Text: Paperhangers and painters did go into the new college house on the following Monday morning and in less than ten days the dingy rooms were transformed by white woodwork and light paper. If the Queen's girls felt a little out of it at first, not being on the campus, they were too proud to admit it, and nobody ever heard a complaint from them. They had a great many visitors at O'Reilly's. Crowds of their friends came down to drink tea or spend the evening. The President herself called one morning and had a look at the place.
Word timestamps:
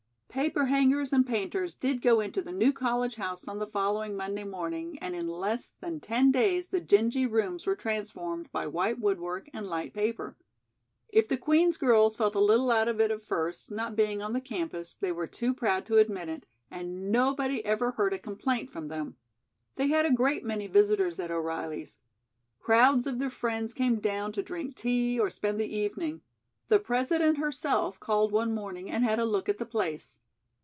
Paperhangers 0.33 1.11
and 1.11 1.27
painters 1.27 1.75
did 1.75 2.01
go 2.01 2.21
into 2.21 2.41
the 2.41 2.53
new 2.53 2.71
college 2.71 3.15
house 3.17 3.49
on 3.49 3.59
the 3.59 3.67
following 3.67 4.15
Monday 4.15 4.45
morning 4.45 4.97
and 4.99 5.13
in 5.13 5.27
less 5.27 5.71
than 5.81 5.99
ten 5.99 6.31
days 6.31 6.69
the 6.69 6.79
dingy 6.79 7.25
rooms 7.25 7.65
were 7.65 7.75
transformed 7.75 8.49
by 8.49 8.65
white 8.65 8.97
woodwork 8.97 9.49
and 9.53 9.67
light 9.67 9.93
paper. 9.93 10.37
If 11.09 11.27
the 11.27 11.35
Queen's 11.35 11.75
girls 11.75 12.15
felt 12.15 12.33
a 12.35 12.39
little 12.39 12.71
out 12.71 12.87
of 12.87 13.01
it 13.01 13.11
at 13.11 13.21
first, 13.25 13.71
not 13.71 13.97
being 13.97 14.21
on 14.21 14.31
the 14.31 14.39
campus, 14.39 14.95
they 14.95 15.11
were 15.11 15.27
too 15.27 15.53
proud 15.53 15.85
to 15.87 15.97
admit 15.97 16.29
it, 16.29 16.45
and 16.71 17.11
nobody 17.11 17.63
ever 17.65 17.91
heard 17.91 18.13
a 18.13 18.17
complaint 18.17 18.71
from 18.71 18.87
them. 18.87 19.17
They 19.75 19.87
had 19.89 20.05
a 20.05 20.13
great 20.13 20.45
many 20.45 20.67
visitors 20.67 21.19
at 21.19 21.29
O'Reilly's. 21.29 21.99
Crowds 22.61 23.05
of 23.05 23.19
their 23.19 23.29
friends 23.29 23.73
came 23.73 23.99
down 23.99 24.31
to 24.31 24.41
drink 24.41 24.77
tea 24.77 25.19
or 25.19 25.29
spend 25.29 25.59
the 25.59 25.75
evening. 25.75 26.21
The 26.69 26.79
President 26.79 27.37
herself 27.37 27.99
called 27.99 28.31
one 28.31 28.55
morning 28.55 28.89
and 28.89 29.03
had 29.03 29.19
a 29.19 29.25
look 29.25 29.49
at 29.49 29.57
the 29.57 29.65
place. 29.65 30.19